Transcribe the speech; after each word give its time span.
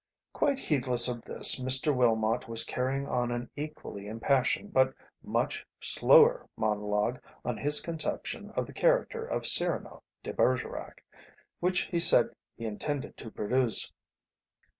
Quite 0.33 0.57
heedless 0.57 1.07
of 1.07 1.21
this 1.21 1.59
Mr. 1.59 1.95
Willmott 1.95 2.47
was 2.47 2.63
carrying 2.63 3.05
on 3.07 3.29
an 3.29 3.51
equally 3.55 4.07
impassioned 4.07 4.73
but 4.73 4.95
much 5.21 5.63
slower 5.79 6.47
monologue 6.57 7.19
on 7.45 7.55
his 7.57 7.79
conception 7.79 8.49
of 8.55 8.65
the 8.65 8.73
character 8.73 9.23
of 9.23 9.45
Cyrano 9.45 10.01
de 10.23 10.33
Bergerac, 10.33 11.03
which 11.59 11.81
he 11.81 11.99
said 11.99 12.31
he 12.55 12.65
intended 12.65 13.15
to 13.17 13.29
produce. 13.29 13.93